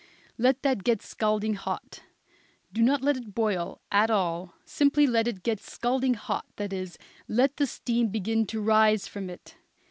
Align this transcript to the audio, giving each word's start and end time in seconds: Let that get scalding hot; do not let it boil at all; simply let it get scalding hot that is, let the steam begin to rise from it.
Let 0.39 0.63
that 0.63 0.83
get 0.83 1.03
scalding 1.03 1.53
hot; 1.53 2.01
do 2.73 2.81
not 2.81 3.03
let 3.03 3.17
it 3.17 3.35
boil 3.35 3.81
at 3.91 4.09
all; 4.09 4.55
simply 4.65 5.05
let 5.05 5.27
it 5.27 5.43
get 5.43 5.59
scalding 5.59 6.15
hot 6.15 6.47
that 6.55 6.73
is, 6.73 6.97
let 7.27 7.57
the 7.57 7.67
steam 7.67 8.07
begin 8.07 8.47
to 8.47 8.61
rise 8.61 9.05
from 9.05 9.29
it. 9.29 9.57